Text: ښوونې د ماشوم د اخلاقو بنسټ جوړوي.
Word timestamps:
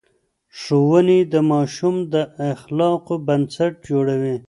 ښوونې 0.59 1.19
د 1.33 1.35
ماشوم 1.51 1.95
د 2.13 2.15
اخلاقو 2.53 3.13
بنسټ 3.27 3.73
جوړوي. 3.89 4.35